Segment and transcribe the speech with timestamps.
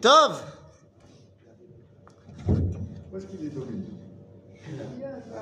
[0.00, 0.44] Tov
[2.48, 3.52] Où est-ce qu'il est,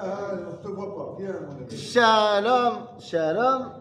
[0.00, 1.16] Ah, on ne te voit pas.
[1.18, 1.76] Viens, mon ami.
[1.76, 3.72] Shalom, shalom.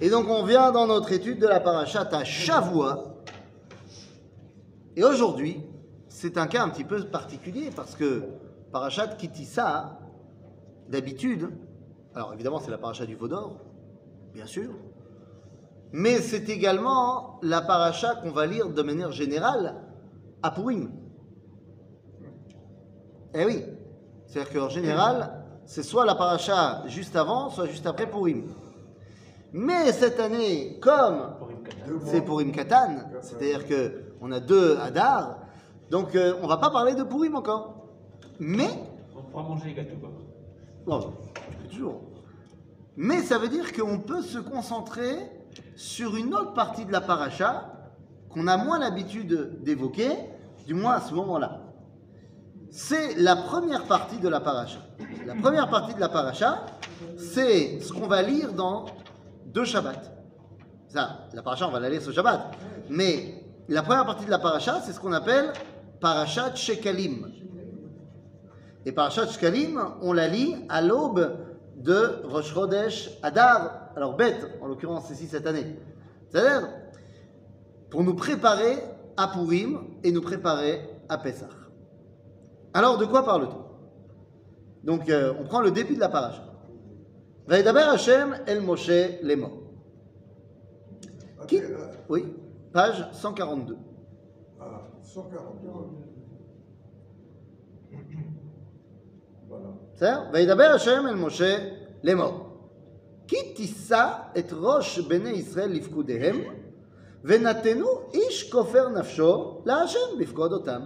[0.00, 3.14] Et donc on vient dans notre étude de la parachat à Shavua.
[4.96, 5.62] Et aujourd'hui,
[6.08, 8.24] c'est un cas un petit peu particulier parce que
[8.72, 10.00] parachat Kitissa,
[10.88, 11.50] d'habitude,
[12.14, 13.60] alors évidemment c'est la parachat du Vaudor,
[14.32, 14.70] bien sûr,
[15.96, 19.76] mais c'est également la paracha qu'on va lire de manière générale
[20.42, 20.90] à Purim.
[23.32, 23.64] Eh oui,
[24.26, 28.42] c'est-à-dire qu'en général, c'est soit la paracha juste avant, soit juste après Purim.
[29.52, 31.28] Mais cette année, comme
[32.06, 35.38] c'est Purim Katan, c'est-à-dire que on a deux Hadar,
[35.90, 37.86] donc euh, on va pas parler de Purim encore.
[38.40, 38.68] Mais
[39.16, 39.94] On pourra manger les gâteaux.
[41.62, 42.00] peux toujours.
[42.96, 45.33] Mais ça veut dire qu'on peut se concentrer
[45.76, 47.72] sur une autre partie de la paracha
[48.30, 50.10] qu'on a moins l'habitude d'évoquer,
[50.66, 51.60] du moins à ce moment-là.
[52.70, 54.80] C'est la première partie de la paracha.
[55.26, 56.66] La première partie de la paracha,
[57.16, 58.86] c'est ce qu'on va lire dans
[59.46, 60.12] deux Shabbats.
[60.88, 62.56] Ça, la paracha, on va la lire ce Shabbat.
[62.88, 65.52] Mais la première partie de la paracha, c'est ce qu'on appelle
[66.00, 67.30] parachat Shekalim.
[68.86, 71.38] Et Parashat Shkalim, on la lit à l'aube
[71.84, 75.76] de Rosh Chodesh Adar, alors bête en l'occurrence ici cette année.
[76.30, 76.68] C'est-à-dire
[77.90, 78.78] pour nous préparer
[79.16, 81.50] à Purim et nous préparer à Pessah.
[82.72, 83.64] Alors de quoi parle-t-on?
[84.82, 86.42] Donc euh, on prend le début de la paracha.
[87.46, 89.50] Vaïdaber Hashem El Moshe Lemo.
[91.46, 91.60] Qui?
[91.60, 91.90] là.
[92.08, 92.34] Oui,
[92.72, 93.76] page 142.
[94.58, 96.13] Ah, 140.
[99.95, 100.23] בסדר?
[100.33, 101.57] וידבר השם אל משה
[102.03, 102.45] לאמור.
[103.27, 104.07] כי תישא
[104.37, 106.35] את ראש בני ישראל לפקודיהם,
[107.23, 110.81] ונתנו איש כופר נפשו להשם לפקוד אותם.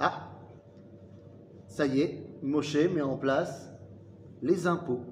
[0.00, 0.10] Ah,
[1.68, 3.54] ça y est, Moshe met en place
[4.42, 5.04] les impôts.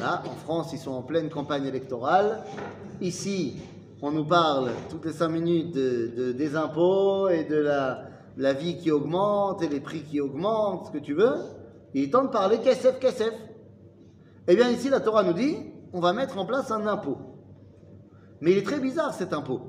[0.00, 2.42] Là, en France, ils sont en pleine campagne électorale.
[3.00, 3.56] Ici,
[4.02, 8.04] on nous parle toutes les cinq minutes de, de- des impôts et de la,
[8.37, 11.35] la vie qui augmente et les prix qui augmentent, ce que tu veux.
[11.93, 13.33] Il est temps de parler KSF, KSF.
[14.47, 15.57] Eh bien, ici, la Torah nous dit
[15.93, 17.17] on va mettre en place un impôt.
[18.41, 19.61] Mais il est très bizarre cet impôt.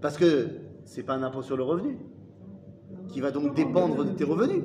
[0.00, 0.48] Parce que
[0.84, 1.98] c'est pas un impôt sur le revenu,
[3.08, 4.64] qui va donc dépendre de tes revenus.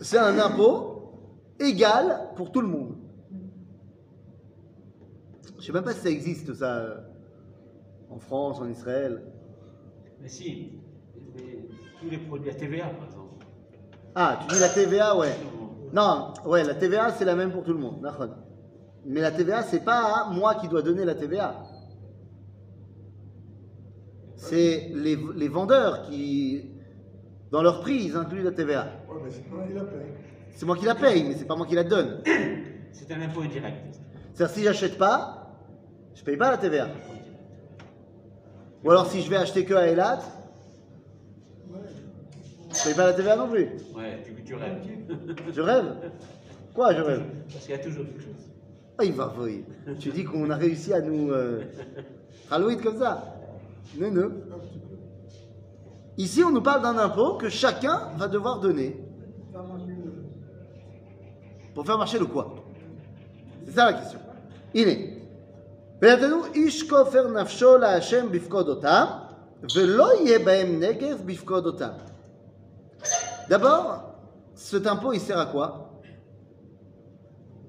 [0.00, 1.12] C'est un impôt
[1.58, 2.96] égal pour tout le monde.
[5.58, 7.04] Je sais même pas si ça existe, ça,
[8.10, 9.22] en France, en Israël.
[10.20, 10.80] Mais si,
[11.36, 11.68] les-
[12.00, 13.46] tous les produits à TVA, par exemple.
[14.14, 15.34] Ah, tu dis la TVA, ouais.
[15.92, 18.06] Non, ouais, la TVA, c'est la même pour tout le monde.
[19.06, 21.62] Mais la TVA, c'est pas moi qui dois donner la TVA.
[24.36, 26.70] C'est les, les vendeurs qui,
[27.50, 28.84] dans leur prix, ils incluent la TVA.
[29.08, 30.06] Ouais, mais c'est toi qui la paye.
[30.54, 32.22] C'est moi qui la paye, mais c'est pas moi qui la donne.
[32.92, 33.96] C'est un impôt indirect.
[34.34, 35.56] C'est-à-dire, si j'achète pas,
[36.14, 36.88] je paye pas la TVA.
[38.88, 40.18] Ou alors, si je vais acheter que à Elat,
[42.72, 43.68] je paye pas la TVA non plus.
[43.94, 44.78] Ouais, tu, tu rêves.
[45.54, 45.94] Je rêve.
[46.74, 47.22] Quoi, je rêve
[47.52, 48.50] Parce qu'il y a toujours quelque chose.
[48.96, 49.62] Ah, il va, oui.
[50.00, 51.64] Tu dis qu'on a réussi à nous euh,
[52.50, 53.36] Halloween comme ça
[53.98, 54.30] Non, non.
[56.16, 58.96] Ici, on nous parle d'un impôt que chacun va devoir donner.
[61.74, 62.54] Pour faire marcher le quoi?
[63.66, 64.20] C'est ça la question.
[64.72, 65.17] Il est.
[66.01, 69.05] ויתנו איש כופר נפשו להשם בפקוד אותם,
[69.75, 71.89] ולא יהיה בהם נגב בפקוד אותם.
[73.49, 73.85] D'abord,
[74.55, 75.67] cet impôt, il sert à quoi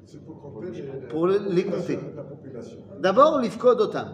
[0.06, 1.98] C'est pour compter les, Pour le- les la- compter.
[2.16, 2.78] La population.
[3.00, 4.08] D'abord, l'ifkod otam.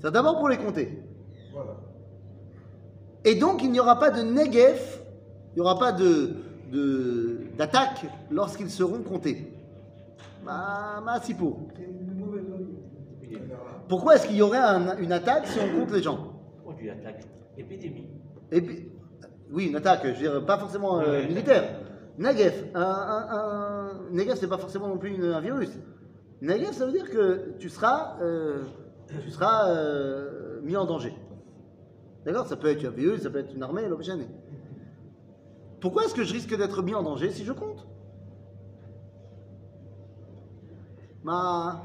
[0.00, 1.02] C'est d'abord pour les compter.
[1.52, 1.72] Voilà.
[3.24, 5.02] Et donc, il n'y aura pas de negef,
[5.52, 6.30] il n'y aura pas de,
[6.72, 9.52] de- d'attaque lorsqu'ils seront comptés.
[10.42, 11.48] Ma, ma sipo.
[13.87, 16.33] Pourquoi est-ce qu'il y aurait un- une attaque si on compte les gens
[16.63, 17.23] Produit attaque.
[17.57, 18.09] Épidémie.
[19.51, 21.27] Oui, une attaque, je veux dire, pas forcément euh, Ouais.
[21.27, 21.63] militaire.
[22.17, 25.69] Negef, un, un, c'est pas forcément non plus une- un virus.
[26.41, 28.63] Negef, ça veut dire que tu seras, euh,
[29.21, 31.13] tu seras euh, mis en danger.
[32.25, 32.47] D'accord?
[32.47, 34.13] Ça peut être un virus, ça peut être une armée, l'objet.
[35.79, 37.85] Pourquoi est-ce que je risque d'être mis en danger si je compte?
[41.23, 41.83] Ma...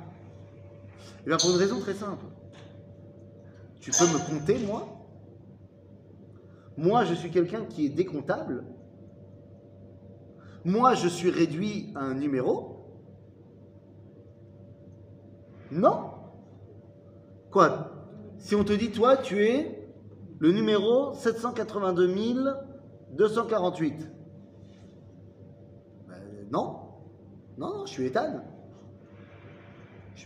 [1.23, 2.25] Eh bien, pour une raison très simple.
[3.81, 4.88] Tu peux me compter, moi?
[6.76, 8.64] Moi, je suis quelqu'un qui est décomptable.
[10.64, 12.85] Moi, je suis réduit à un numéro.
[15.70, 16.12] Non?
[17.50, 17.93] Quoi?
[18.38, 19.88] Si on te dit, toi, tu es
[20.38, 22.06] le numéro 782
[23.12, 24.11] 248.
[26.08, 26.17] Ben,
[26.50, 26.81] non.
[27.58, 28.41] Non, non, je suis Ethan.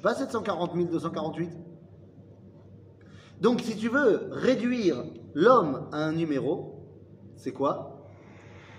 [0.05, 1.51] Pas 740 248.
[3.41, 5.03] Donc, si tu veux réduire
[5.33, 6.85] l'homme à un numéro,
[7.37, 8.07] c'est quoi?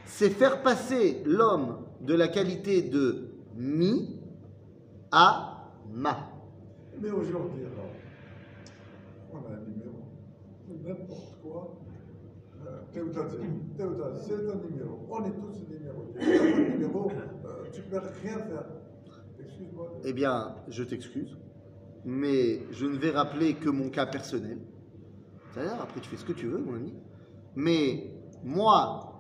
[0.06, 4.20] C'est faire passer l'homme de la qualité de mi
[5.12, 6.30] à ma.
[7.02, 7.90] Mais aujourd'hui, alors,
[9.34, 9.98] on a un numéro.
[10.84, 11.76] N'importe quoi.
[12.68, 15.08] Euh, c'est- un numéro.
[15.10, 16.06] On est tous numéros.
[16.20, 17.10] Un numéro,
[17.46, 18.66] euh, tu peux rien faire.
[20.04, 21.38] Eh bien, je t'excuse,
[22.04, 24.60] mais je ne vais rappeler que mon cas personnel.
[25.52, 26.94] C'est-à-dire, après, tu fais ce que tu veux, mon ami.
[27.56, 28.12] Mais
[28.44, 29.16] moi,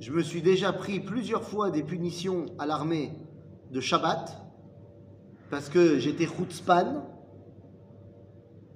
[0.00, 3.12] je me suis déjà pris plusieurs fois des punitions à l'armée
[3.72, 4.42] de Shabbat
[5.50, 7.04] parce que j'étais chutzpan,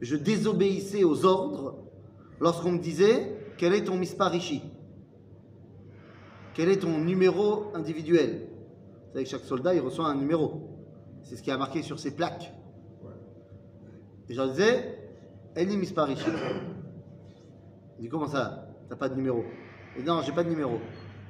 [0.00, 1.78] je désobéissais aux ordres
[2.40, 4.62] lorsqu'on me disait quel est ton misparishi
[6.54, 8.48] Quel est ton numéro individuel?
[9.11, 10.69] Vous savez que chaque soldat, il reçoit un numéro.
[11.23, 12.53] C'est ce qui a marqué sur ses plaques.
[14.29, 14.97] Et je leur disais,
[15.55, 16.29] Eli Misparishi.
[17.97, 19.43] Il dit, comment ça T'as pas de numéro
[19.97, 20.79] Et non, j'ai pas de numéro.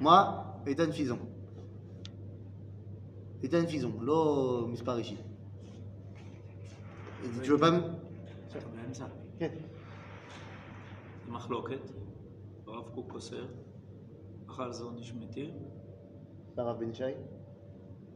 [0.00, 1.18] Moi, Ethan Fison.
[3.42, 5.16] Ethan Fison, lo Misparishi.
[7.24, 7.80] Il dit, tu veux pas me...
[8.50, 9.06] אתה באמצע.
[9.38, 9.54] כן.
[11.28, 11.90] מחלוקת,
[12.66, 13.46] הרב קוק אוסר,
[14.46, 15.52] אכל זה עונש מתיר,
[16.56, 17.04] הרב בן ישי?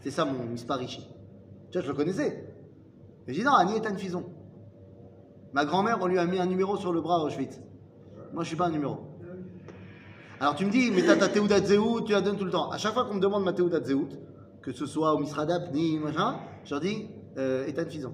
[0.00, 1.06] C'est ça mon misparichi.
[1.70, 2.54] Tu vois, je le connaissais.
[3.26, 4.24] Mais dis non, Annie est une Fison.
[5.52, 7.60] Ma grand-mère, on lui a mis un numéro sur le bras à Auschwitz.
[8.32, 8.98] Moi, je suis pas un numéro.
[10.38, 12.70] Alors tu me dis, mais t'as ta Théouda tu la donnes tout le temps.
[12.70, 13.80] À chaque fois qu'on me demande ma Théouda
[14.60, 17.06] que ce soit au Misradap, ni machin, je leur dis,
[17.38, 18.12] euh, Ethan Fison.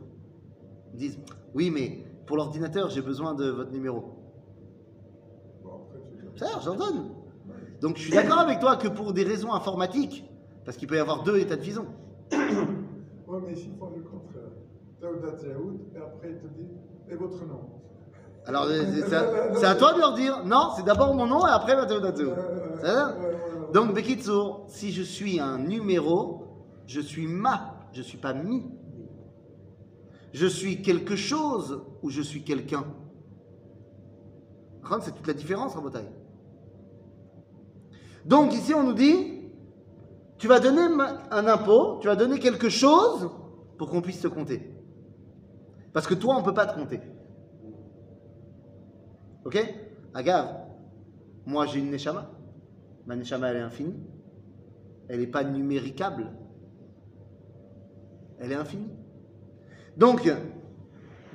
[0.93, 1.19] Ils me disent,
[1.55, 4.19] oui, mais pour l'ordinateur, j'ai besoin de votre numéro.
[6.37, 7.11] Ça, j'en donne.
[7.81, 10.25] Donc je suis d'accord avec toi que pour des raisons informatiques,
[10.65, 11.87] parce qu'il peut y avoir deux Ethan Fison.
[13.29, 14.43] Ouais, mais ici, ils font le contraire.
[15.03, 16.69] Et après, il te dit,
[17.09, 17.61] et votre nom
[18.45, 18.85] Alors euh,
[19.57, 22.05] c'est à, toi de leur dire, non, c'est d'abord mon nom et après Zéout.
[22.05, 22.35] Euh,
[22.83, 23.73] ouais, ouais.
[23.73, 26.43] Donc, Bekitsour, si je suis un numéro,
[26.87, 28.71] je suis ma, je ne suis pas mi.
[30.35, 32.85] Je suis quelque chose ou je suis quelqu'un.
[35.01, 36.05] C'est toute la différence, Rabotai.
[38.27, 39.42] Donc, ici, on nous dit
[40.43, 40.81] tu vas donner
[41.31, 43.31] un impôt, tu vas donner quelque chose
[43.79, 44.75] pour qu'on puisse te compter.
[45.93, 47.01] Parce que toi, on ne peut pas te compter.
[49.45, 49.57] Ok?
[50.13, 50.49] Agave,
[51.47, 52.29] moi j'ai une Neshama.
[53.07, 53.95] Ma Neshama, elle est infinie.
[55.09, 56.27] Elle n'est pas numéricable.
[58.41, 58.91] Elle est infinie.
[59.97, 60.29] Donc,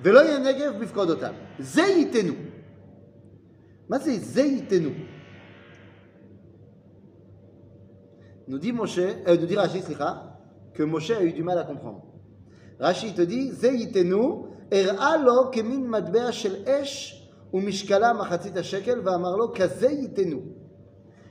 [0.04, 1.34] Velo Yanegev Bifkodotam.
[1.62, 2.34] Zeitenu.
[3.88, 4.92] Ma c'est Zeitenu.
[8.49, 10.39] Nous dit Moshe, euh, nous dit Rashi, slicha,
[10.75, 12.03] que Moshe a eu du mal à comprendre.
[12.81, 17.19] Rashi te dit, Zeitenu, הראה לו כמין מטבע של אש
[17.55, 20.39] ומשקלה מחצית השקל ואמר לו כזה ייתנו.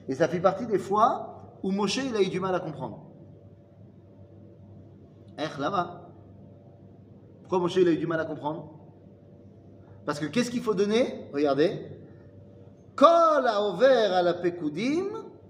[0.09, 3.05] Et ça fait partie des fois où Moshe il a eu du mal à comprendre.
[5.37, 6.09] Eh, là-bas.
[7.41, 8.69] Pourquoi Moshe il a eu du mal à comprendre
[10.05, 11.71] Parce que qu'est-ce qu'il faut donner Regardez.
[12.95, 15.05] Kol haover al apekudim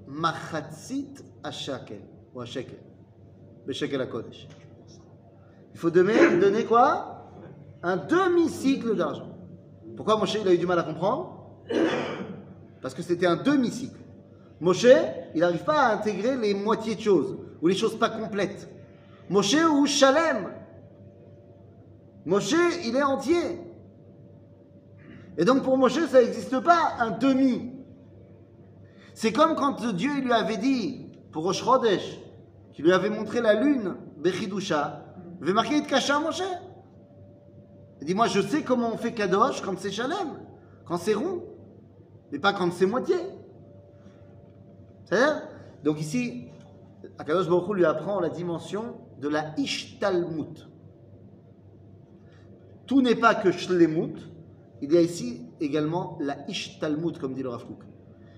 [0.07, 2.01] machatzit ashakel.
[2.35, 2.79] Ou ashekel.
[3.67, 4.49] Beshekel hakodesh.
[5.75, 7.31] Il faut donner, donner quoi?
[7.83, 9.37] Un demi-cycle d'argent.
[9.97, 11.61] Pourquoi Moshe il a eu du mal à comprendre?
[12.81, 14.01] Parce que c'était un demi-cycle.
[14.61, 14.87] Moshe,
[15.35, 18.69] il n'arrive pas à intégrer les moitiés de choses, ou les choses pas complètes.
[19.29, 20.49] Moshe ou Shalem.
[22.25, 23.61] Moshe, il est entier.
[25.37, 27.76] Et donc pour Moshe, ça n'existe pas un demi.
[29.17, 32.21] C'est comme quand Dieu lui avait dit, pour Rosh Chodesh,
[32.75, 35.07] qui lui avait montré la lune, Bechidusha,
[35.41, 36.43] il avait marqué à Moshe.
[38.03, 40.39] Il dit, moi je sais comment on fait Kadosh quand c'est Shalem,
[40.85, 41.45] quand c'est rond,
[42.31, 43.17] mais pas quand c'est moitié.
[45.07, 45.49] C'est-à-dire
[45.83, 46.49] Donc ici,
[47.19, 50.69] Akadosh Baruch lui apprend la dimension de la Ishtalmut.
[52.87, 54.19] tout n'est pas que shlemut,
[54.83, 57.65] il y a ici également la ishtalmut, comme dit le Rav.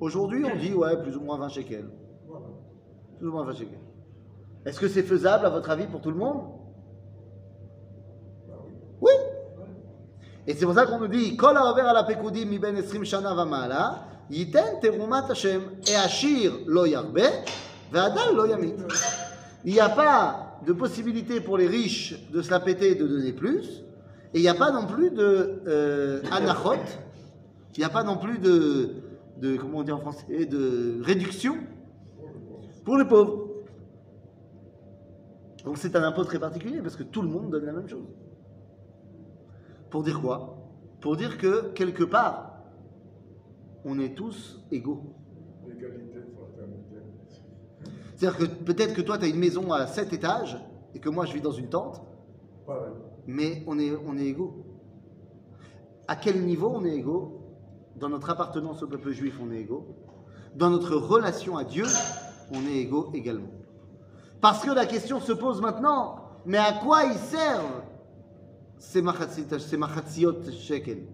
[0.00, 1.90] Aujourd'hui, on dit, ouais, plus ou moins 20 shekels.
[3.18, 3.78] Plus ou moins 20 shekels.
[4.64, 6.42] Est-ce que c'est faisable, à votre avis, pour tout le monde?
[9.00, 9.10] Oui.
[9.58, 9.64] Oui.
[10.46, 13.34] Et c'est pour ça qu'on nous dit, Kol haover ala pekudim mi ben esrim shana
[13.34, 17.22] vamala, yiten terumat Hashem, et ashir lo yarbe,
[17.92, 18.74] ve'adal lo yamit.
[19.64, 23.06] Il n'y a pas de possibilité pour les riches de se la péter et de
[23.06, 23.84] donner plus,
[24.32, 26.74] et il n'y a pas non plus de euh, anachot,
[27.76, 28.94] il n'y a pas non plus de,
[29.40, 31.56] de, comment on dit en français, de réduction
[32.84, 33.48] pour les pauvres.
[35.64, 38.06] Donc c'est un impôt très particulier parce que tout le monde donne la même chose.
[39.90, 40.56] Pour dire quoi?
[41.00, 42.62] Pour dire que quelque part,
[43.84, 45.14] on est tous égaux.
[48.16, 50.58] C'est-à-dire que peut-être que toi, tu as une maison à 7 étages
[50.94, 52.02] et que moi, je vis dans une tente,
[53.26, 54.64] mais on est, on est égaux.
[56.08, 57.47] À quel niveau on est égaux?
[57.98, 59.86] Dans notre appartenance au peuple juif, on est égaux.
[60.54, 61.86] Dans notre relation à Dieu,
[62.52, 63.50] on est égaux également.
[64.40, 67.82] Parce que la question se pose maintenant, mais à quoi ils servent
[68.78, 71.08] ces machatziot shekel?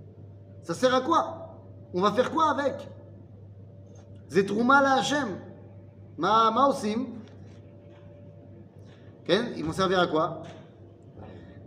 [0.62, 1.57] Ça sert à quoi?
[1.95, 2.88] On va faire quoi avec?
[4.29, 5.00] Zetrouma la.
[6.19, 6.71] Ma, ma
[9.29, 10.43] ils vont servir à quoi?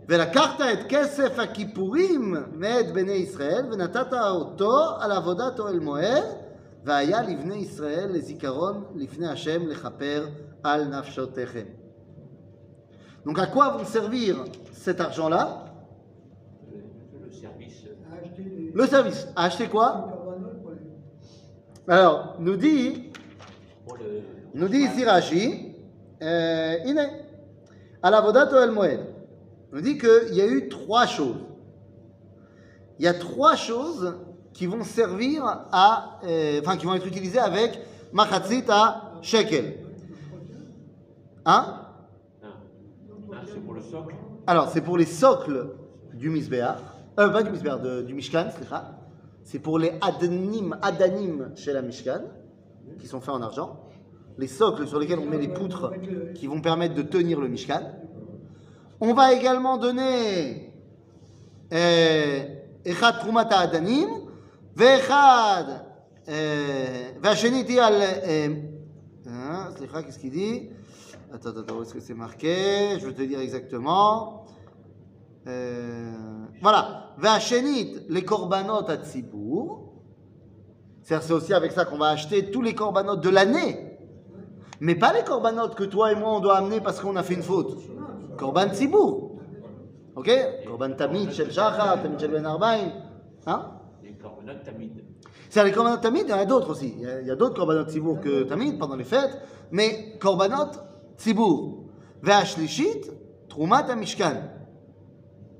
[0.09, 6.23] ולקחת את כסף הכיפורים מאת בני ישראל ונתת אותו על עבודת אוהל מועד
[6.85, 10.27] והיה לבני ישראל לזיכרון לפני השם לכפר
[10.63, 11.63] על נפשותיכם.
[13.25, 14.33] Donc à quoi vont servir
[14.85, 15.43] cet argent-là
[16.71, 16.79] Le,
[17.25, 17.79] le service.
[18.11, 19.27] à acheter des Le service.
[19.35, 23.11] À acheter quoi corbanotes pour les- Alors, nous dit,
[23.85, 24.03] Pour le,
[24.59, 25.45] nous dit ici Rashi,
[26.21, 26.25] euh,
[26.85, 27.01] הנה,
[28.01, 28.99] על עבודת אוהל מועד.
[29.72, 31.36] On dit qu'il y a eu trois choses.
[32.98, 34.16] Il y a trois choses
[34.52, 37.78] qui vont servir à, euh, enfin, qui vont être utilisées avec
[38.12, 39.74] machatzit à shekel.
[41.44, 41.82] Hein?
[42.42, 44.14] Un, c'est pour le socle.
[44.46, 45.70] Alors, c'est pour les socles
[46.14, 46.78] du Misbéach,
[47.20, 48.46] euh, pas du Misbéach, de- du Mishkan,
[49.44, 52.22] c'est pour les adanim, adanim chez la Mishkan,
[52.98, 53.78] qui sont faits en argent.
[54.38, 55.92] Les socles sur lesquels on met les poutres
[56.34, 57.82] qui vont permettre de tenir le Mishkan.
[59.00, 60.72] On va également donner
[61.72, 62.40] euh,
[62.84, 64.08] Echad Trumat Adanim,
[64.74, 65.84] Vechad,
[66.28, 67.94] euh, Vacheni dit al.
[67.94, 68.48] Euh,
[69.28, 70.70] hein, Slicha, qu'est-ce qu'il dit?
[71.32, 72.98] Attends, attends, où est-ce que c'est marqué?
[72.98, 74.46] Je vais te dire exactement.
[76.60, 77.14] Voilà.
[77.18, 79.92] Vachénit, les korbanot à Tzibour.
[81.02, 83.96] C'est aussi avec ça qu'on va acheter tous les korbanot de l'année.
[84.80, 87.34] Mais pas les korbanot que toi et moi on doit amener parce qu'on a fait
[87.34, 87.78] une faute.
[88.37, 89.39] Korban ציבור.
[90.15, 90.29] Ok
[90.67, 92.91] Korban tamid shel shachar, tamid shel ben arbaim.
[93.47, 93.71] Hein
[94.03, 94.91] Les carbonate tamid.
[95.49, 96.93] c'est les korbanot tamid, il y en a d'autres aussi.
[96.97, 99.37] Il y a, il y a d'autres korbanot tzibur que tamid pendant les fêtes,
[99.71, 100.71] mais korbanot
[101.17, 101.83] tzibur.
[102.21, 103.11] Ve'ashlishit,
[103.49, 104.49] trumat mishkan.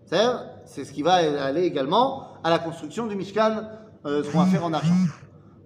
[0.06, 3.68] C'est-à-dire, c'est ce qui va aller également à la construction du mishkan,
[4.06, 4.94] euh, ce qu'on va faire en argent.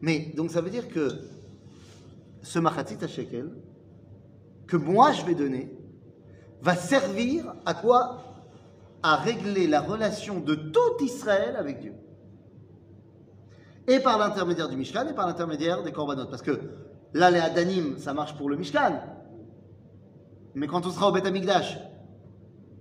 [0.01, 1.09] Mais, donc ça veut dire que
[2.41, 3.49] ce machatzit à shekel,
[4.67, 5.71] que moi je vais donner,
[6.62, 8.18] va servir à quoi?
[9.02, 11.94] À régler la relation de tout Israël avec Dieu
[13.86, 16.26] et par l'intermédiaire du Mishkan et par l'intermédiaire des Korbanot.
[16.26, 16.58] Parce que
[17.14, 19.00] là, les Adanim, ça marche pour le Mishkan.
[20.54, 21.78] Mais quand on sera au Beth Amikdash,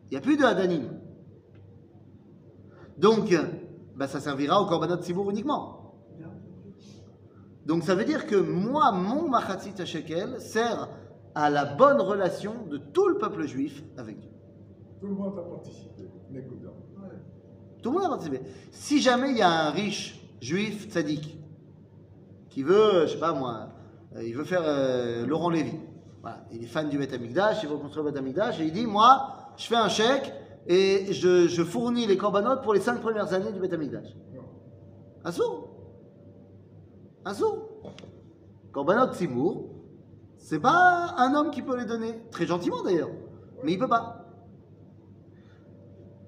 [0.05, 0.89] il n'y a plus de Adanim.
[2.97, 3.33] Donc,
[3.95, 5.77] bah, ça servira au Korbanot Sibour uniquement.
[7.65, 10.89] Donc ça veut dire que moi, mon Machatzit Shekel sert
[11.35, 14.31] à la bonne relation de tout le peuple juif avec Dieu.
[14.99, 16.09] Tout le monde a participé.
[16.29, 16.69] Négoda.
[17.81, 18.41] Tout le monde a participé.
[18.71, 21.37] Si jamais il y a un riche juif tzaddik
[22.49, 23.69] qui veut, je sais pas moi,
[24.15, 25.77] euh, il veut faire euh, Laurent Lévy.
[26.21, 29.53] Voilà, il est fan du Beth il veut construire le Beth et il dit moi,
[29.57, 30.31] je fais un chèque
[30.67, 33.73] et je, je fournis les corbanotes pour les cinq premières années du Beth.
[35.23, 35.69] Un sourd.
[37.25, 37.69] Un sourd.
[38.71, 39.70] Korbanot Tzibour,
[40.41, 42.19] c'est pas un homme qui peut les donner.
[42.31, 43.11] Très gentiment d'ailleurs.
[43.63, 44.25] Mais il peut pas.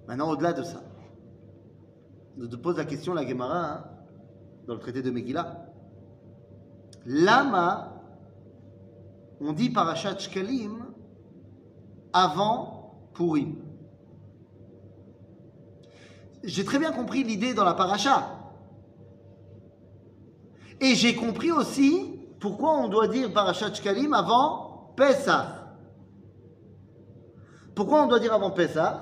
[0.08, 0.82] Maintenant, au-delà de ça,
[2.40, 3.84] Je te pose la question, la Gemara, hein,
[4.68, 5.68] dans le traité de Megillah.
[7.06, 8.02] Lama,
[9.42, 10.86] on dit parachat Shkalim
[12.12, 13.56] avant Purim.
[16.44, 18.40] J'ai très bien compris l'idée dans la paracha.
[20.82, 25.46] Et j'ai compris aussi pourquoi on doit dire parachat Shkalim avant Pesach?
[27.74, 28.98] Pourquoi on doit dire avant Pesach?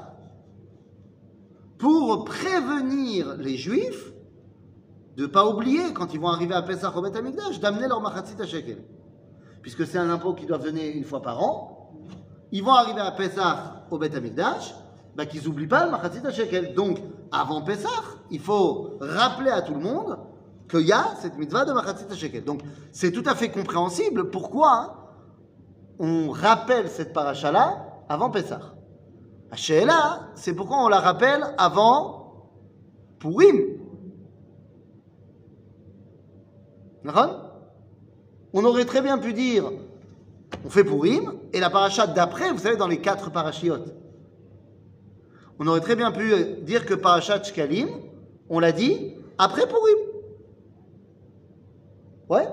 [1.79, 4.11] Pour prévenir les Juifs
[5.17, 7.13] de ne pas oublier, quand ils vont arriver à Pesach au Beth
[7.59, 8.85] d'amener leur machatzit à shekel.
[9.63, 11.95] Puisque c'est un impôt qui doit venir une fois par an.
[12.51, 13.57] Ils vont arriver à Pesach
[13.89, 14.13] au Beth
[15.15, 16.75] bah, qu'ils n'oublient pas le machatzit à shekel.
[16.75, 16.99] Donc,
[17.31, 20.19] avant Pesach, il faut rappeler à tout le monde
[20.71, 22.43] qu'il y a cette mitzvah de machatzit shekel.
[22.43, 22.61] Donc,
[22.91, 25.01] c'est tout à fait compréhensible pourquoi
[25.99, 28.61] on rappelle cette paracha-là avant Pesach.
[29.85, 32.49] là, c'est pourquoi on la rappelle avant
[33.19, 33.77] Purim.
[38.53, 39.69] On aurait très bien pu dire,
[40.65, 43.93] on fait Purim, et la paracha d'après, vous savez, dans les quatre parachiotes,
[45.59, 47.89] on aurait très bien pu dire que parachat Shkalim,
[48.49, 50.10] on l'a dit, après Purim.
[52.31, 52.47] Ouais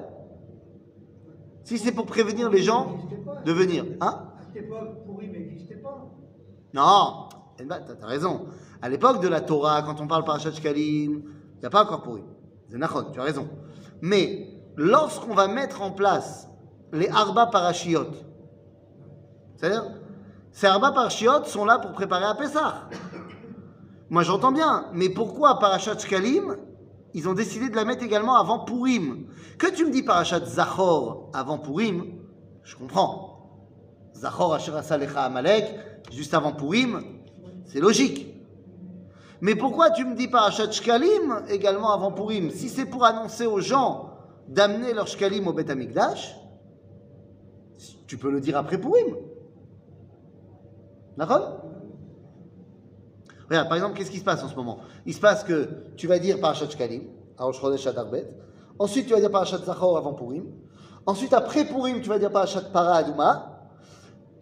[1.62, 2.98] Si c'est pour prévenir les gens
[3.44, 3.84] de venir.
[4.00, 4.24] Hein.
[6.74, 8.46] Non, t'as raison.
[8.82, 12.02] À l'époque de la Torah, quand on parle parachat Shkalim, il n'y a pas encore
[12.02, 12.24] Purim.
[12.68, 13.48] C'est Nachon, tu as raison.
[14.02, 16.50] Mais lorsqu'on va mettre en place
[16.92, 18.08] les Arba Parashiot,
[19.54, 19.84] c'est-à-dire,
[20.50, 22.88] ces Arba Parashiot sont là pour préparer à Pessah.
[24.10, 26.56] Moi j'entends bien, mais pourquoi Parashat Shkalim,
[27.14, 29.26] ils ont décidé de la mettre également avant Purim
[29.58, 32.04] Que tu me dis Parashat Zachor avant Purim,
[32.62, 33.34] je comprends.
[34.14, 35.74] Zachor Asher Asalecha Amalek,
[36.12, 37.02] juste avant Purim,
[37.66, 38.26] c'est logique.
[39.40, 42.50] Mais pourquoi tu me dis Parashat Shkalim également avant Purim?
[42.50, 44.10] Si c'est pour annoncer aux gens
[44.48, 46.36] d'amener leur Shkalim au Beth Amikdash,
[48.06, 49.16] tu peux le dire après Purim.
[51.16, 51.62] D'accord?
[53.48, 54.78] Par exemple, qu'est-ce qui se passe en ce moment?
[55.06, 57.02] Il se passe que tu vas dire Parashat Shkalim,
[57.38, 58.28] à Rosh Adarbet.
[58.78, 60.44] Ensuite, tu vas dire Parashat Zachor avant Purim.
[61.06, 63.70] Ensuite, après Purim, tu vas dire Parashat Para Aduma.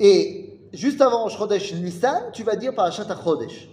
[0.00, 3.68] Et juste avant Rosh Chodesh Nissan, tu vas dire Parashat Achodesh.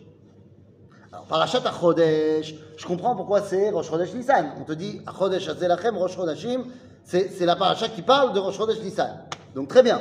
[1.11, 4.53] Alors, Parashat Achodesh, je comprends pourquoi c'est Rosh Chodesh Nissan.
[4.59, 6.65] On te dit Achodesh Azelachem, Rosh Chodeshim,
[7.03, 9.09] c'est la paracha qui parle de Rosh Chodesh Nissan.
[9.55, 9.99] Donc très bien.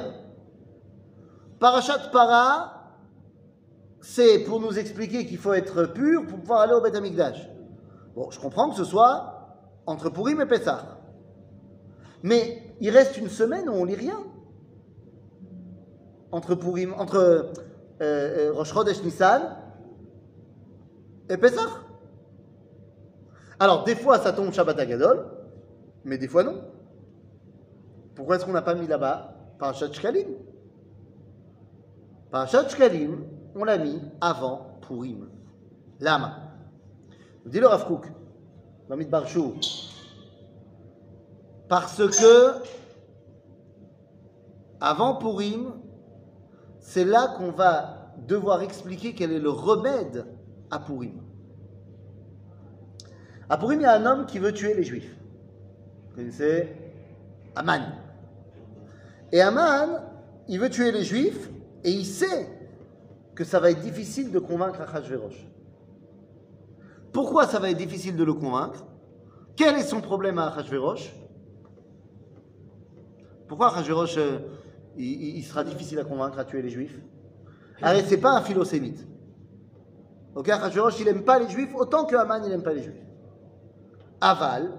[1.58, 2.81] Parashat Para,
[4.02, 7.48] c'est pour nous expliquer qu'il faut être pur pour pouvoir aller au Beth Amikdash.
[8.14, 9.32] Bon, je comprends que ce soit
[9.86, 10.98] entre Purim et Pessah.
[12.24, 14.18] Mais il reste une semaine où on lit rien.
[16.32, 17.52] Entre Purim, entre euh,
[18.02, 19.56] euh, Rosh Chodesh Nissan
[21.28, 21.68] et Pessah.
[23.60, 25.26] Alors, des fois, ça tombe Shabbat Agadol,
[26.04, 26.64] mais des fois, non.
[28.16, 30.28] Pourquoi est-ce qu'on n'a pas mis là-bas Parashat Shkalim?
[32.32, 35.28] Parashat Shkalim, on l'a mis avant Purim.
[36.00, 36.38] Lama.
[37.46, 38.06] Dit le Rav Kook,
[38.88, 39.54] Mamid Barchou,
[41.68, 42.54] parce que
[44.80, 45.72] avant Purim,
[46.80, 50.26] c'est là qu'on va devoir expliquer quel est le remède
[50.70, 51.22] à Purim.
[53.48, 55.16] À Purim, il y a un homme qui veut tuer les Juifs.
[56.10, 56.76] Vous connaissez
[57.56, 57.82] Aman.
[59.32, 60.00] Et Aman,
[60.48, 61.50] il veut tuer les Juifs
[61.84, 62.61] et il sait
[63.34, 65.46] que ça va être difficile de convaincre Achashverosh.
[67.12, 68.84] Pourquoi ça va être difficile de le convaincre?
[69.56, 71.14] Quel est son problème à Achashverosh
[73.48, 74.38] Pourquoi Achashverosh, euh,
[74.96, 76.98] il, sera difficile à convaincre à tuer les Juifs?
[77.80, 79.06] Arrête, c'est pas un philosémite.
[80.34, 83.04] Ok, Achashverosh, il n'aime pas les Juifs autant que Haman, il n'aime pas les Juifs.
[84.20, 84.72] Aval,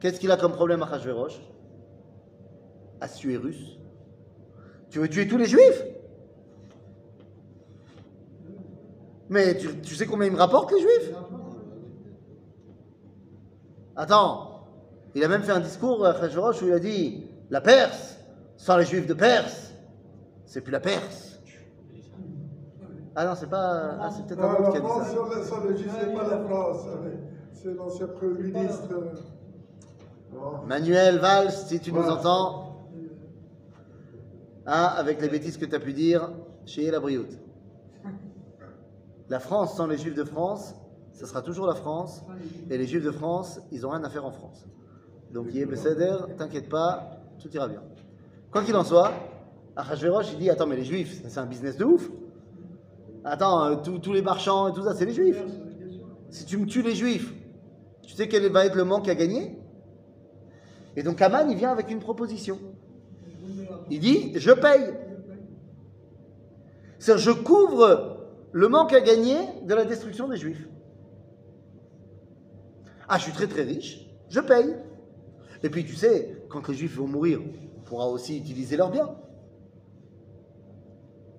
[0.00, 1.40] qu'est-ce qu'il a comme problème à Achashverosh
[3.00, 3.78] Assuérus.
[4.90, 5.82] Tu veux tuer tous les Juifs?
[9.32, 11.10] Mais tu, tu sais combien ils me rapportent les Juifs?
[13.96, 14.66] Attends,
[15.14, 18.18] il a même fait un discours à Achashverosh où il a dit La Perse,
[18.58, 19.72] sans les Juifs de Perse,
[20.44, 21.40] c'est plus la Perse.
[23.14, 23.96] Ah non, c'est pas.
[24.00, 25.04] Ah, c'est peut-être un Ah, autre qui a dit ça.
[26.00, 27.10] c'est pas la France, mais
[27.54, 28.88] c'est l'ancien Premier ministre.
[28.92, 30.66] euh.
[30.66, 32.86] Manuel Valls, si tu nous entends,
[34.66, 36.30] hein, avec les bêtises que tu as pu dire,
[36.66, 37.38] chez la Brioute.
[39.32, 40.74] La France sans les Juifs de France,
[41.14, 42.22] ça sera toujours la France,
[42.68, 44.66] et les Juifs de France, ils n'ont rien à faire en France.
[45.32, 47.82] Donc, Yé Besséder, t'inquiète pas, tout ira bien.
[48.50, 49.10] Quoi qu'il en soit,
[49.74, 52.10] Achashverosh, il dit Attends, mais les Juifs, c'est un business de ouf.
[53.24, 55.42] Attends, euh, tous les marchands et tout ça, c'est les Juifs.
[56.28, 57.32] si tu me tues les juifs,
[58.02, 59.58] tu sais quel va être le manque à gagner?
[60.94, 62.58] Et donc Aman, il vient avec une proposition.
[63.88, 64.92] Il dit, je paye.
[66.98, 68.11] C'est-à-dire, je couvre
[68.52, 70.68] le manque à gagner de la destruction des Juifs.
[73.08, 74.76] Ah, je suis très très riche, je paye.
[75.62, 77.40] Et puis tu sais, quand les Juifs vont mourir,
[77.76, 79.16] on pourra aussi utiliser leurs biens.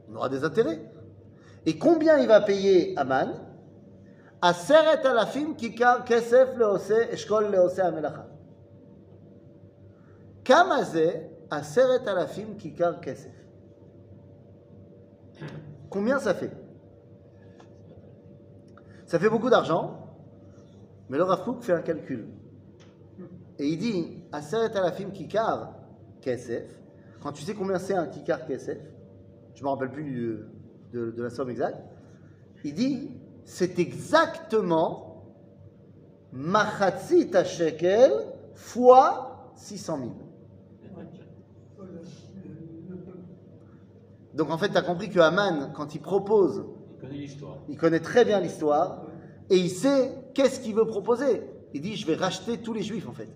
[0.10, 0.92] On aura des intérêts.
[1.66, 3.34] Et combien il va payer Aman?
[4.42, 6.50] Aseret alafim kesef
[7.12, 8.28] eshkol amelacha.
[10.44, 13.32] Kamaze aseret alafim kikar kesef?
[15.90, 16.63] Combien ça fait?
[19.14, 20.08] Ça fait beaucoup d'argent,
[21.08, 22.30] mais le Rav Kook fait un calcul.
[23.60, 25.72] Et il dit, Aseret alafim kikar
[26.20, 26.64] kesef,
[27.22, 28.80] quand tu sais combien c'est un kikar kesef,
[29.54, 30.40] je ne me rappelle plus
[30.92, 31.78] de la somme exacte,
[32.64, 33.12] il dit,
[33.46, 35.24] c'est exactement
[36.32, 38.14] machatzit shekel
[38.56, 40.12] fois 600 000.
[44.34, 46.66] Donc en fait, tu as compris que Haman, quand il propose
[47.03, 47.57] Il connaît l'histoire.
[47.69, 49.07] il connaît très bien l'histoire
[49.51, 51.43] et il sait qu'est-ce qu'il veut proposer.
[51.75, 53.29] Il dit Je vais racheter tous les juifs en fait.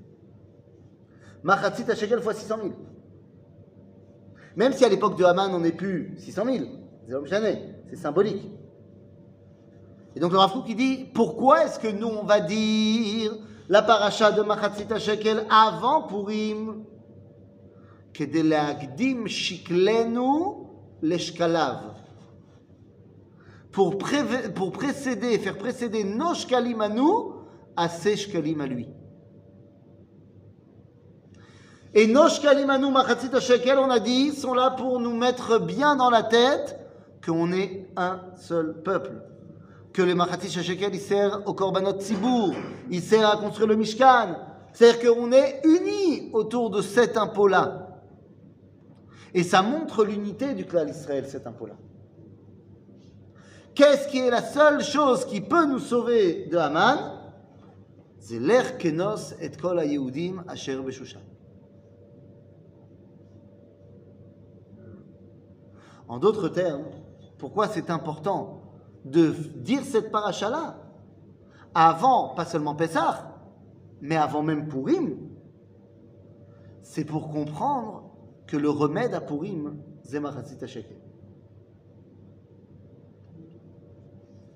[1.43, 2.71] Machatzit shekel fois 600 000.
[4.57, 6.65] Même si à l'époque de Haman on n'est plus 600 000,
[7.07, 8.51] c'est l'homme jamais, c'est symbolique.
[10.15, 13.33] Et donc le Rav Kook, il dit Pourquoi est-ce que nous on va dire
[13.69, 16.85] la paracha de Machatzit shekel avant Purim
[18.15, 20.65] כדי להקדים שקלנו
[21.03, 21.75] לשקליו
[23.78, 27.36] pour, précéder, faire précéder nos shkalim à nous
[27.76, 28.88] à ses à lui.
[31.94, 35.60] Et nos shkalim à nous, machatzit shekel, on a dit, sont là pour nous mettre
[35.60, 36.80] bien dans la tête
[37.24, 39.22] qu'on est un seul peuple.
[39.94, 42.56] Que le machatzit shekel, il sert au korbanot tzibour,
[42.90, 44.38] il sert à construire le mishkan.
[44.74, 47.90] C'est-à-dire qu'on est unis autour de cet impôt-là.
[49.36, 51.76] Et ça montre l'unité du clan Israël, cet impôt-là.
[53.78, 56.98] Qu'est-ce qui est la seule chose qui peut nous sauver de Haman?
[58.18, 61.20] C'est l'air et kol ha-Yehudim asher b'Shushan.
[66.08, 66.86] En d'autres termes,
[67.38, 68.64] pourquoi c'est important
[69.06, 70.78] de dire cette paracha-là?
[71.76, 73.32] Avant, pas seulement Pessah,
[74.02, 75.20] mais avant même Purim.
[76.82, 78.10] C'est pour comprendre
[78.48, 80.58] que le remède à Purim, c'est Machatzit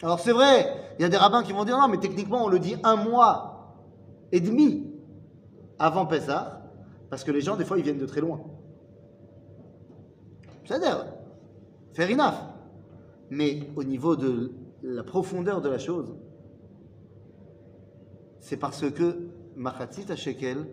[0.04, 2.50] Alors c'est vrai, il y a des rabbins qui vont dire non, mais techniquement on
[2.50, 3.76] le dit un mois
[4.32, 4.92] et demi
[5.78, 6.72] avant Pessah,
[7.10, 8.42] parce que les gens des fois ils viennent de très loin.
[10.66, 11.06] C'est-à-dire,
[11.94, 12.36] fair enough.
[13.30, 16.16] Mais au niveau de la profondeur de la chose,
[18.40, 20.66] c'est parce que Machatzit HaShekel,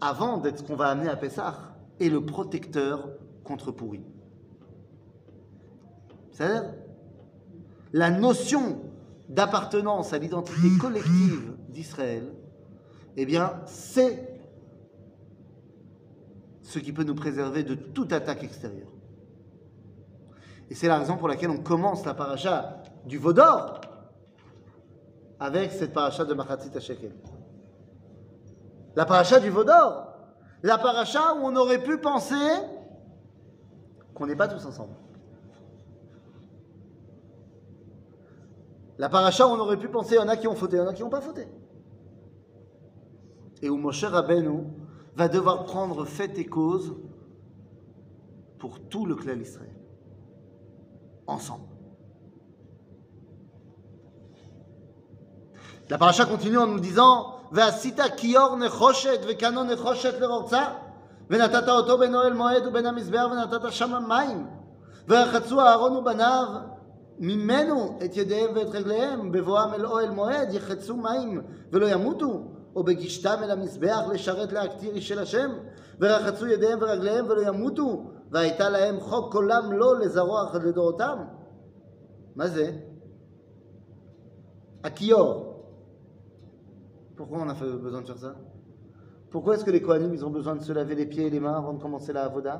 [0.00, 1.54] avant d'être ce qu'on va amener à Pessah,
[2.00, 3.08] est le protecteur
[3.42, 4.04] contre Pourri.
[6.30, 6.72] C'est-à-dire,
[7.92, 8.80] la notion
[9.28, 12.32] d'appartenance à l'identité collective d'Israël,
[13.16, 14.40] eh bien, c'est
[16.62, 18.92] ce qui peut nous préserver de toute attaque extérieure.
[20.70, 23.80] Et c'est la raison pour laquelle on commence la paracha du Vaudor
[25.40, 27.14] avec cette paracha de Machatzit HaShekel.
[28.96, 30.08] La paracha du Vaudor,
[30.62, 32.34] la paracha où on aurait pu penser
[34.14, 34.94] qu'on n'est pas tous ensemble.
[38.98, 40.82] La paracha, on aurait pu penser, il y en a qui ont fauté, il y
[40.82, 41.46] en a qui n'ont pas fauté.
[43.62, 44.64] Et où Moshe Rabbeinu
[45.16, 46.96] va devoir prendre fait et cause
[48.58, 49.74] pour tout le clan Israël.
[51.26, 51.64] Ensemble.
[55.88, 60.82] La paracha continue en nous disant Ve'asita kior nechoshet ve'kano nechoshet le'rotza
[61.30, 64.46] ve'natata oto ben oel moed u'ben amizbe'ar ve'natata shama mayim
[65.06, 66.77] ve'achatzu Aaron u'banav
[67.19, 72.43] ממנו את ידיהם ואת רגליהם בבואם אל אוהל מועד יחצו מים ולא ימותו
[72.75, 75.51] או בגישתם אל המזבח לשרת להקטיר איש של השם
[75.99, 81.17] ורחצו ידיהם ורגליהם ולא ימותו והייתה להם חוק קולם לא לזרוע עד לדורותם
[82.35, 82.71] מה זה?
[84.83, 85.49] הכיור
[87.17, 88.33] Pourquoi on a fait- besoin de faire ça
[89.31, 91.39] Pourquoi est-ce que les Kohanim ils ont besoin de se laver les pieds et les
[91.39, 92.55] mains avant de commencer la Avoda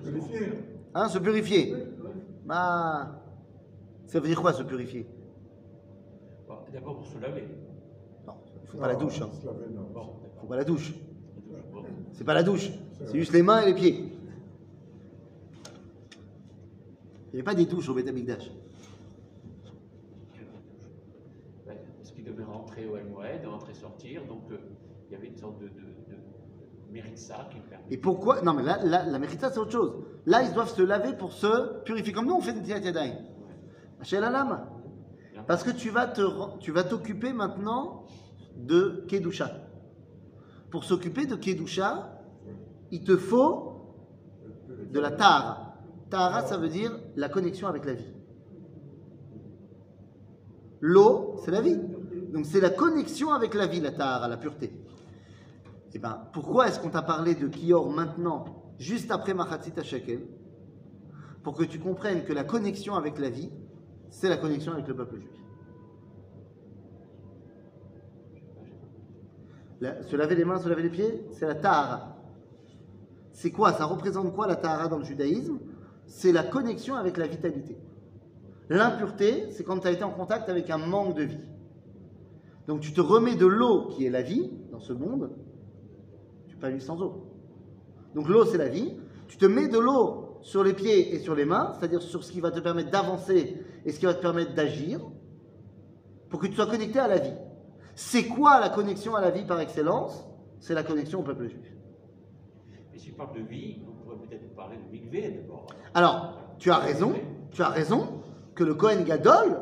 [0.00, 0.71] Vérifier.
[0.95, 1.75] Hein, se purifier.
[2.45, 3.21] Bah,
[4.05, 5.07] ça veut dire quoi se purifier?
[6.71, 7.47] D'abord pour se laver.
[8.25, 9.21] Non, il ne faut pas la douche.
[9.21, 9.29] Hein.
[9.45, 9.87] Laver, non.
[9.93, 10.93] Bon, faut pas la douche.
[12.13, 12.69] C'est pas la douche,
[13.05, 13.95] c'est juste les mains et les pieds.
[17.27, 18.51] Il n'y avait pas des douches au Betamikdash.
[21.65, 24.57] Parce qu'il devait rentrer au Almoed, rentrer sortir, donc euh,
[25.09, 25.69] il y avait une sorte de
[26.93, 27.57] méritza qui.
[27.89, 29.93] Et pourquoi Non, mais là, là, la mérita, c'est autre chose.
[30.25, 32.13] Là, ils doivent se laver pour se purifier.
[32.13, 33.15] Comme nous, on fait des tiat yadayim.
[34.03, 34.65] Chez la lame.
[35.47, 36.21] Parce que tu vas te
[36.59, 38.05] tu vas t'occuper maintenant
[38.55, 39.51] de Kedusha.
[40.69, 42.21] Pour s'occuper de Kedusha,
[42.91, 43.73] il te faut
[44.91, 45.75] de la Tahara.
[46.09, 48.13] Tahara, ça veut dire la connexion avec la vie.
[50.79, 51.79] L'eau, c'est la vie.
[52.31, 54.71] Donc c'est la connexion avec la vie, la Tahara, la pureté.
[55.93, 58.45] Eh ben, pourquoi est-ce qu'on t'a parlé de Kior maintenant,
[58.79, 60.21] juste après Machatzit Shekel
[61.43, 63.51] Pour que tu comprennes que la connexion avec la vie,
[64.09, 65.29] c'est la connexion avec le peuple juif.
[70.07, 72.17] Se laver les mains, se laver les pieds, c'est la Tahara.
[73.31, 73.73] C'est quoi?
[73.73, 75.59] Ça représente quoi la Tahara dans le judaïsme?
[76.05, 77.77] C'est la connexion avec la vitalité.
[78.69, 81.45] L'impureté, c'est quand tu as été en contact avec un manque de vie.
[82.67, 85.31] Donc tu te remets de l'eau qui est la vie dans ce monde,
[86.63, 87.27] pas sans eau.
[88.15, 88.93] Donc l'eau, c'est la vie.
[89.27, 92.31] Tu te mets de l'eau sur les pieds et sur les mains, c'est-à-dire sur ce
[92.31, 95.01] qui va te permettre d'avancer et ce qui va te permettre d'agir,
[96.29, 97.33] pour que tu sois connecté à la vie.
[97.95, 100.25] C'est quoi la connexion à la vie par excellence?
[100.59, 101.73] C'est la connexion au peuple juif.
[102.93, 105.67] Et si je parle de vie, on pourrait peut-être parler de Mikvé d'abord.
[105.93, 107.13] Alors, tu as raison,
[107.51, 108.21] tu as raison
[108.55, 109.59] que le Kohen Gadol,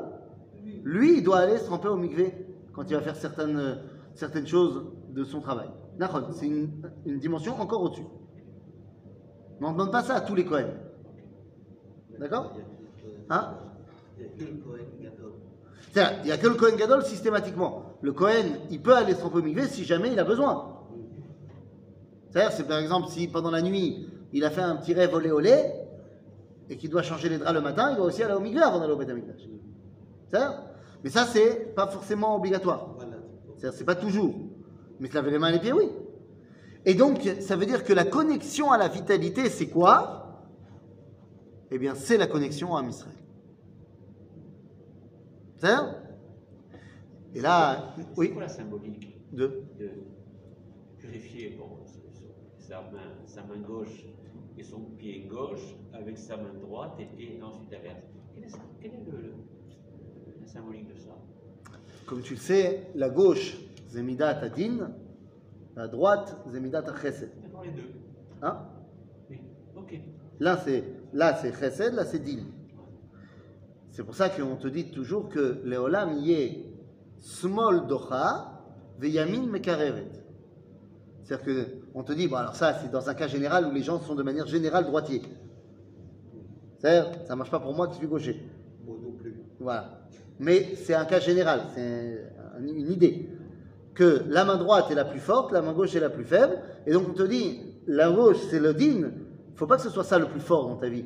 [0.83, 2.33] lui, il doit aller se tremper au mikvé
[2.73, 3.75] quand il va faire certaines, euh,
[4.13, 5.69] certaines choses de son travail.
[6.33, 6.69] C'est une,
[7.05, 8.05] une dimension encore au-dessus.
[9.59, 10.67] Mais on ne demande pas ça à tous les Kohen.
[12.19, 12.53] D'accord
[13.29, 13.53] Hein
[15.91, 17.83] C'est-à-dire, il n'y a que le Kohen Gadol systématiquement.
[18.01, 20.79] Le Kohen, il peut aller se mikvé si jamais il a besoin.
[22.29, 25.31] C'est-à-dire, c'est par exemple si pendant la nuit, il a fait un petit rêve olé
[25.31, 25.55] olé,
[26.69, 28.79] et qu'il doit changer les draps le matin, il doit aussi aller au mikvé avant
[28.79, 29.41] d'aller au Beth Amikdash.
[30.29, 30.63] C'est-à-dire
[31.03, 32.95] Mais ça, c'est pas forcément obligatoire.
[33.57, 34.33] C'est-à-dire, c'est pas toujours.
[35.01, 35.89] Mais se laver les mains et les pieds, oui.
[36.85, 40.45] Et donc, ça veut dire que la connexion à la vitalité, c'est quoi?
[41.71, 43.15] Eh bien, c'est la connexion à Israël.
[45.57, 45.95] C'est-à-dire
[47.35, 49.63] Et là, C'est oui, quoi la symbolique de.
[49.79, 49.89] de
[50.99, 51.77] purifier bon,
[52.59, 54.05] sa, main, sa main gauche
[54.57, 58.03] et son pied gauche avec sa main droite et, et ensuite l'inverse.
[58.35, 59.33] Quelle est, est le, le-
[60.41, 61.17] la symbolique de ça?
[62.05, 63.57] Comme tu le sais, la gauche,
[63.91, 64.91] Zemidat Adin,
[65.75, 67.29] la droite, Zemidat Chesed.
[67.63, 67.81] Les deux.
[68.41, 68.57] Hein?
[69.29, 69.39] Oui,
[69.75, 69.99] ok.
[70.39, 72.43] Là, c'est là c'est Chesed, là, c'est Din.
[73.91, 76.65] C'est pour ça qu'on te dit toujours que Léolam y est
[77.17, 78.63] small docha,
[78.99, 80.07] veyamin mekarevet.
[81.23, 83.99] C'est-à-dire qu'on te dit, bon, alors ça, c'est dans un cas général où les gens
[83.99, 85.21] sont de manière générale droitiers.
[86.79, 88.41] C'est-à-dire, ça ne marche pas pour moi qui suis gaucher.
[88.85, 89.35] Moi non plus.
[89.59, 90.01] Voilà.
[90.39, 92.25] Mais c'est un cas général, c'est
[92.57, 93.29] un- une idée.
[94.01, 96.57] Que la main droite est la plus forte, la main gauche est la plus faible.
[96.87, 99.11] Et donc on te dit, la gauche c'est le din.
[99.51, 101.05] Il faut pas que ce soit ça le plus fort dans ta vie.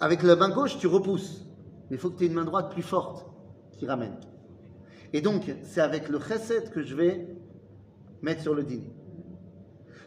[0.00, 1.44] Avec la main gauche, tu repousses.
[1.90, 3.26] Mais il faut que tu aies une main droite plus forte
[3.76, 4.16] qui ramène.
[5.12, 7.28] Et donc, c'est avec le chesed que je vais
[8.22, 8.84] mettre sur le din.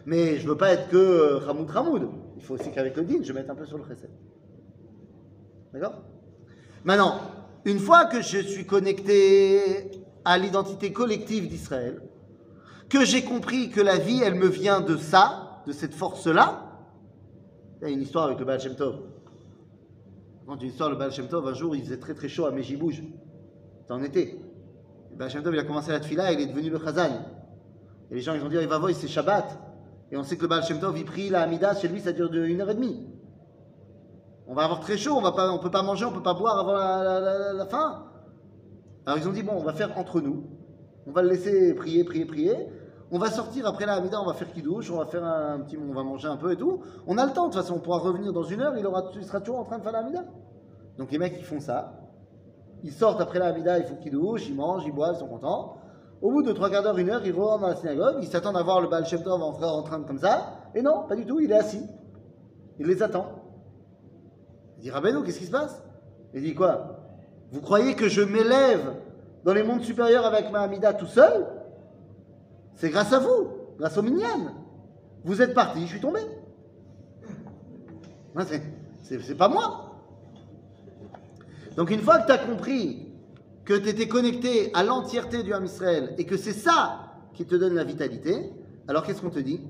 [0.07, 2.09] Mais je veux pas être que euh, Hamoud Hamoud.
[2.35, 4.09] Il faut aussi qu'avec le din, je mette un peu sur le chesed.
[5.71, 6.01] D'accord?
[6.83, 7.21] Maintenant,
[7.63, 9.91] une fois que je suis connecté
[10.25, 12.01] à l'identité collective d'Israël,
[12.89, 16.63] que j'ai compris que la vie, elle me vient de ça, de cette force-là,
[17.81, 18.99] il y a une histoire avec le Baal Shem Tov.
[20.47, 22.51] Quand une histoire, le Baal Shem Tov, un jour, il faisait très très chaud à
[22.51, 23.03] Mejibouj.
[23.81, 24.39] C'était en été.
[25.11, 27.25] Le Baal Shem Tov, il a commencé la tfila, il est devenu le Chazan.
[28.09, 29.59] Et les gens, ils ont dit, il va voir, c'est Shabbat.
[30.11, 32.13] Et on sait que le Baal Shem Tov, il prie la Hamida, chez lui, ça
[32.13, 33.05] dure une heure et demie.
[34.47, 36.57] On va avoir très chaud, on ne peut pas manger, on ne peut pas boire
[36.59, 38.05] avant la- la- la fin.
[39.05, 40.45] Alors ils ont dit, bon, on va faire entre nous.
[41.05, 42.55] On va le laisser prier, prier, prier.
[43.09, 45.77] On va sortir après la Hamida, on va faire kidouche, on va faire un petit,
[45.77, 46.81] on va manger un peu et tout.
[47.07, 49.39] On a le temps, de toute façon, on pourra revenir dans une heure, il, sera
[49.39, 50.25] toujours en train de faire la Hamida.
[50.97, 51.93] Donc les mecs, ils font ça.
[52.83, 55.77] Ils sortent après la Hamida, ils font kidouche, ils mangent, ils boivent, ils sont contents.
[56.21, 58.57] Au bout de trois quarts d'heure, une heure, ils rentrent dans la synagogue, ils s'attendent
[58.57, 60.53] à voir le Baal Shem en, en train de comme ça.
[60.75, 61.85] Et non, pas du tout, il est assis.
[62.77, 63.27] Il les attend.
[64.77, 65.81] Il dit Rabbeinu, qu'est-ce qui se passe?
[66.33, 66.99] Il dit quoi?
[67.51, 68.95] Vous croyez que je m'élève
[69.45, 71.45] dans les mondes supérieurs avec ma Hamida tout seul?
[72.77, 74.53] C'est grâce à vous, grâce aux miniennes.
[75.25, 76.19] Vous êtes parti, je suis tombé.
[78.35, 78.43] Ouais,
[79.03, 79.95] c'est- pas moi.
[81.75, 83.07] Donc une fois que tu as compris
[83.65, 87.55] que tu étais connecté à l'entièreté du Ham Israël et que c'est ça qui te
[87.55, 88.51] donne la vitalité,
[88.87, 89.61] alors qu'est-ce qu'on te dit?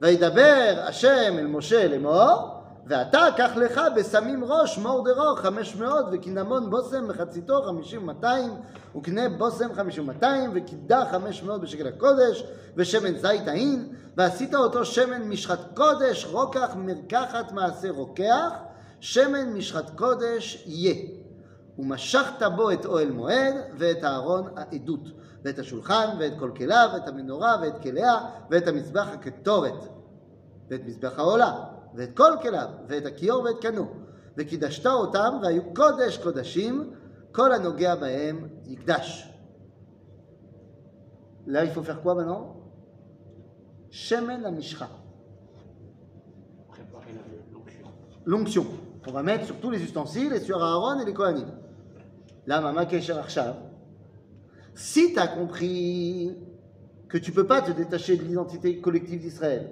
[0.00, 2.57] Vaïdaber Hachem el Moshe les morts,
[2.88, 8.50] ואתה קח לך בשמים ראש מאור דרור חמש מאות וקינמון בושם מחציתו חמישים ומאתיים
[8.96, 12.44] וקנה בושם חמישים ומאתיים וקידה חמש מאות בשקל הקודש
[12.76, 18.50] ושמן זית העין ועשית אותו שמן משחת קודש רוקח מרקחת מעשה רוקח
[19.00, 20.94] שמן משחת קודש יהיה.
[21.78, 25.08] ומשכת בו את אוהל מועד ואת אהרון העדות
[25.44, 28.18] ואת השולחן ואת כל כליו ואת המנורה ואת כליה
[28.50, 29.88] ואת המזבח הקטורת
[30.70, 31.52] ואת מזבח העולה,
[31.97, 33.85] ואת כל כליו, ואת הכיור ואת קנו,
[34.37, 36.91] וקידשת אותם, והיו קודש קודשים,
[37.31, 39.29] כל הנוגע בהם יקדש.
[41.47, 42.45] Là, il faut faire quoi maintenant
[43.91, 44.87] Shemen המשחה,
[46.69, 47.87] Préparer la- l'onction.
[48.25, 48.65] l'onction.
[49.07, 51.49] On va mettre sur tous les ustensiles et sur Aaron et les Kohanim.
[52.47, 53.55] Là, Mama Kesher Arshav,
[54.73, 56.35] si tu as compris
[57.09, 59.69] que tu peux pas te détacher de l'identité collective d'Israël,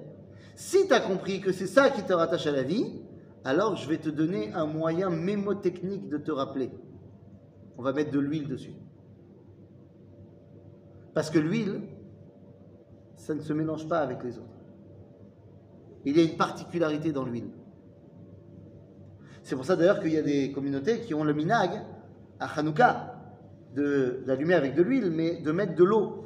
[0.57, 3.01] si tu as compris que c'est ça qui te rattache à la vie,
[3.45, 6.71] alors je vais te donner un moyen mémotechnique de te rappeler.
[7.79, 8.73] On va mettre de l'huile dessus.
[11.15, 11.83] Parce que l'huile,
[13.17, 14.49] ça ne se mélange pas avec les autres.
[16.05, 17.51] Il y a une particularité dans l'huile.
[19.43, 21.71] C'est pour ça d'ailleurs qu'il y a des communautés qui ont le minag
[22.41, 23.13] à Hanouka
[23.75, 26.25] de- d'allumer avec de l'huile, mais de mettre de l'eau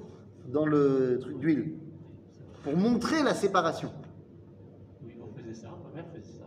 [0.48, 1.74] dans le truc d'huile
[2.62, 3.90] pour montrer la séparation.
[5.04, 6.46] Oui, on faisait ça, ma mère faisait ça.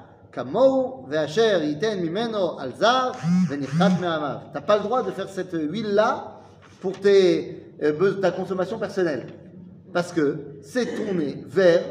[0.31, 3.17] Kamou ve'asher yiten mimeno alzar
[3.49, 4.51] ve'nichat me'amav.
[4.53, 6.41] T'as pas le droit de faire cette huile-là
[6.79, 9.27] pour euh, ta consommation personnelle.
[9.93, 11.83] Parce que c'est tourné vers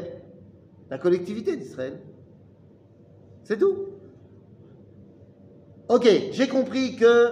[0.89, 1.99] la collectivité d'Israël.
[3.43, 3.75] C'est tout.
[5.87, 7.31] Ok, j'ai compris que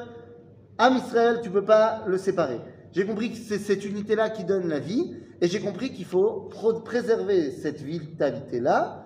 [0.77, 2.59] Am Israël, tu peux pas le séparer.
[2.93, 6.49] J'ai compris que c'est cette unité-là qui donne la vie, et j'ai compris qu'il faut
[6.85, 9.05] préserver cette vitalité-là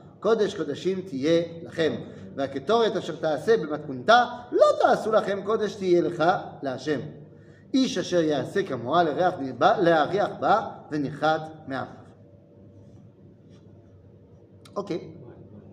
[0.20, 1.92] קודש קודשים תהיה לכם.
[2.36, 6.24] והקטורת אשר תעשה במתכונתה, לא תעשו לכם קודש תהיה לך
[6.62, 7.00] להשם.
[7.74, 11.86] איש אשר יעשה כמוה לריח בה- להריח בה ונחת מעמיו.
[14.76, 14.90] Ok.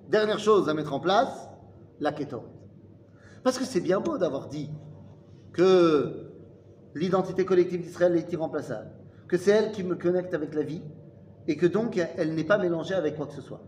[0.09, 1.33] Dernière chose à mettre en place,
[1.99, 2.51] la kétoret.
[3.43, 4.69] Parce que c'est bien beau d'avoir dit
[5.51, 6.29] que
[6.95, 8.89] l'identité collective d'Israël est irremplaçable,
[9.27, 10.81] que c'est elle qui me connecte avec la vie,
[11.49, 13.61] et que donc elle n'est pas mélangée avec quoi que ce soit.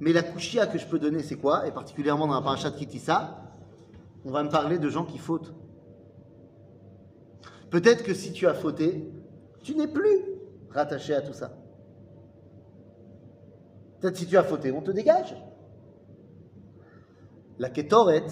[0.00, 1.66] Mais la kushia que je peux donner, c'est quoi?
[1.66, 3.38] Et particulièrement dans la parachat Kitissa,
[4.24, 5.54] on va me parler de gens qui fautent.
[7.70, 9.10] Peut-être que si tu as fauté,
[9.62, 10.18] tu n'es plus
[10.70, 11.52] rattaché à tout ça.
[14.00, 15.36] Peut-être si tu as fauté, on te dégage.
[17.58, 18.24] La Ketoret,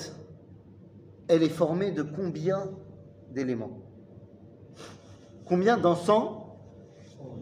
[1.29, 2.71] elle est formée de combien
[3.31, 3.83] d'éléments?
[5.45, 6.31] Combien d'encens,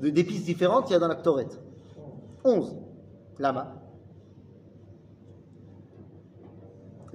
[0.00, 1.46] de- d'épices différentes il y a dans la Ketoret
[2.44, 2.76] 11.
[3.38, 3.82] Lama.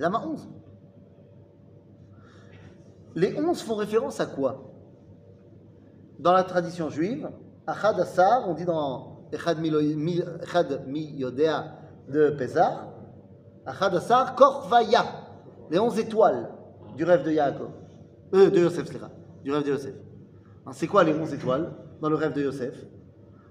[0.02, 0.50] Lama 11.
[3.14, 4.74] Les 11 font référence à quoi?
[6.18, 7.30] Dans la tradition juive,
[7.68, 11.76] Achad Assar, on dit dans Echad mi Yodea
[12.10, 12.80] de Pesach,
[13.66, 15.06] Achad Assar, Korvaya,
[15.70, 16.50] les 11 étoiles
[16.98, 17.70] du rêve de Yaakov.
[18.34, 18.90] Euh, de Yosef,
[19.44, 19.94] du rêve de Yosef.
[20.66, 21.72] Alors, C'est quoi les 11 étoiles
[22.02, 22.74] dans le rêve de Yosef?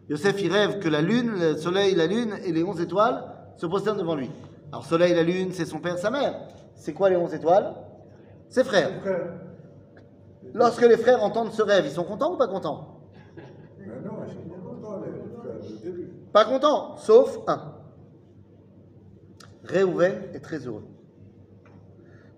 [0.09, 3.23] Yosef, il rêve que la lune, le soleil, la lune et les 11 étoiles
[3.57, 4.31] se prosternent devant lui.
[4.73, 6.35] Alors, soleil, la lune, c'est son père, sa mère.
[6.75, 7.75] C'est quoi les 11 étoiles?
[8.49, 9.01] Ses frères.
[9.01, 9.33] Frère,
[10.55, 13.01] Lorsque les frères entendent ce rêve, ils sont contents ou pas contents?
[13.79, 16.13] Sont pas contents, les frères, au début.
[16.33, 17.75] Pas contents, sauf un.
[19.65, 20.85] Réhouven est très heureux.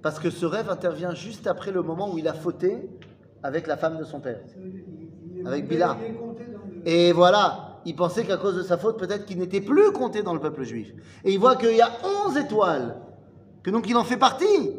[0.03, 2.91] Parce que ce rêve intervient juste après le moment où il a fauté
[3.43, 4.41] avec la femme de son père.
[5.45, 5.97] Avec Bila.
[6.85, 10.35] Et voilà, il pensait qu'à cause de sa faute, peut-être qu'il n'était plus compté dans
[10.35, 10.93] le peuple juif.
[11.25, 11.91] Et il voit qu'il y a
[12.27, 13.01] 11 étoiles,
[13.63, 14.71] que donc il en fait partie.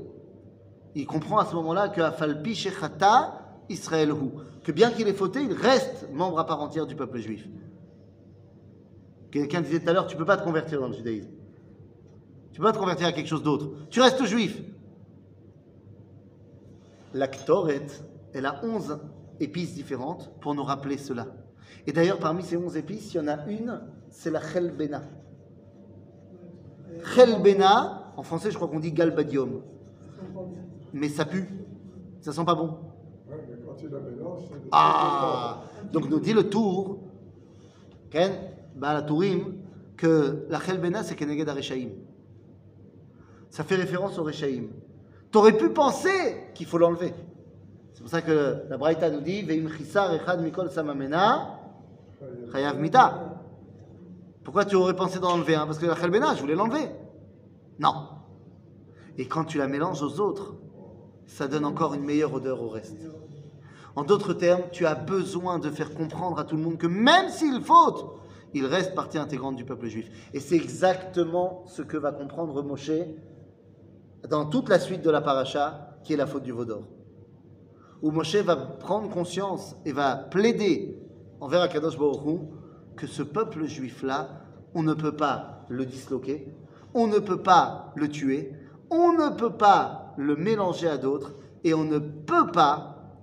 [0.95, 3.39] Il comprend à ce moment-là que Afalpi Shechata,
[3.70, 4.30] Israël Hu.
[4.64, 7.47] Que bien qu'il ait fauté, il reste membre à part entière du peuple juif.
[9.32, 11.32] Quelqu'un disait tout à l'heure, tu ne peux pas te convertir dans le judaïsme.
[12.51, 13.72] Tu ne peux pas te convertir à quelque chose d'autre.
[13.89, 14.62] Tu restes juif.
[17.14, 17.88] La Ktoret,
[18.34, 18.99] elle a 11
[19.39, 21.28] épices différentes pour nous rappeler cela.
[21.86, 25.03] Et d'ailleurs, parmi ces 11 épices, il y en a une, c'est la Chelbena.
[27.15, 29.61] Chelbena, en français, je crois qu'on dit galbadium.
[30.93, 31.47] Mais ça pue.
[32.21, 32.78] Ça sent pas bon.
[34.71, 36.99] Ah Donc nous dit le tour,
[38.76, 39.55] bah, la Tourim,
[39.97, 41.89] que la Chelbena c'est Keneged Areshaim.
[43.49, 44.67] Ça fait référence au Reshaim.
[45.32, 47.13] T'aurais pu penser qu'il faut l'enlever.
[47.93, 51.59] C'est pour ça que la Braïta nous dit Veim chisar echad mikol samamena
[54.43, 56.89] Pourquoi tu aurais pensé d'enlever un Parce que la Chelbena, je voulais l'enlever.
[57.80, 58.10] Non.
[59.18, 60.56] Et quand tu la mélanges aux autres,
[61.26, 62.97] ça donne encore une meilleure odeur au reste.
[63.95, 67.30] En d'autres termes, tu as besoin de faire comprendre à tout le monde que même
[67.30, 68.06] s'il faute,
[68.54, 70.10] il reste partie intégrante du peuple juif.
[70.34, 72.91] Et c'est exactement ce que va comprendre Moshe
[74.30, 76.84] dans toute la suite de la paracha, qui est la faute du Vaudor.
[78.01, 81.03] Où Moshe va prendre conscience et va plaider
[81.43, 82.39] envers Akadosh Baruch
[82.95, 84.29] que ce peuple juif-là,
[84.73, 86.47] on ne peut pas le disloquer,
[86.93, 88.53] on ne peut pas le tuer,
[88.89, 91.35] on ne peut pas le mélanger à d'autres
[91.65, 93.17] et on ne peut pas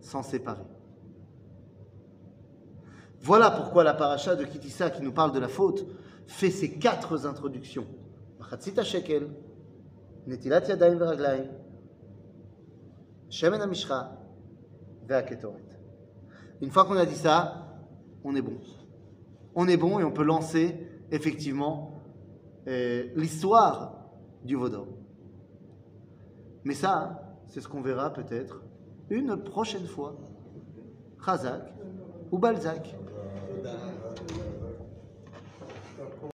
[0.00, 0.64] s'en séparer.
[3.20, 5.86] Voilà pourquoi la paracha de Kitissa qui nous parle de la faute
[6.26, 7.86] fait ces quatre introductions.
[8.40, 9.28] Machatzit shekel,
[10.26, 10.60] Netilat
[15.06, 15.73] ve'aketoret.
[16.64, 17.76] Une fois qu'on a dit ça,
[18.24, 18.58] on est bon.
[19.54, 20.74] On est bon et on peut lancer
[21.10, 22.00] effectivement
[22.66, 23.98] euh, l'histoire
[24.44, 24.86] du Vaudor.
[26.64, 28.62] Mais ça, c'est ce qu'on verra peut-être
[29.10, 30.16] une prochaine fois.
[31.22, 31.70] Chazak
[32.32, 32.96] ou Balzac.